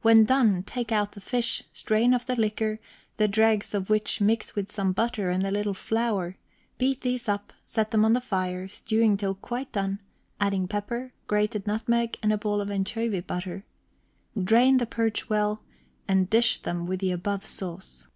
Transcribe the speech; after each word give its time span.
When 0.00 0.24
done, 0.24 0.64
take 0.64 0.90
out 0.90 1.12
the 1.12 1.20
fish, 1.20 1.62
strain 1.72 2.14
off 2.14 2.26
the 2.26 2.34
liquor, 2.34 2.78
the 3.16 3.28
dregs 3.28 3.74
of 3.74 3.88
which 3.88 4.20
mix 4.20 4.56
with 4.56 4.68
some 4.72 4.90
butter 4.90 5.30
and 5.30 5.46
a 5.46 5.52
little 5.52 5.72
flour; 5.72 6.36
beat 6.78 7.02
these 7.02 7.28
up, 7.28 7.52
set 7.64 7.92
them 7.92 8.04
on 8.04 8.12
the 8.12 8.20
fire, 8.20 8.66
stewing 8.66 9.16
till 9.16 9.36
quite 9.36 9.70
done, 9.70 10.00
adding 10.40 10.66
pepper, 10.66 11.12
grated 11.28 11.64
nutmeg, 11.68 12.18
and 12.24 12.32
a 12.32 12.38
ball 12.38 12.60
of 12.60 12.72
anchovy 12.72 13.20
butter. 13.20 13.64
Drain 14.36 14.78
the 14.78 14.84
perch 14.86 15.28
well, 15.28 15.62
and 16.08 16.28
dish 16.28 16.60
them 16.62 16.84
with 16.84 16.98
the 16.98 17.12
above 17.12 17.46
sauce. 17.46 18.08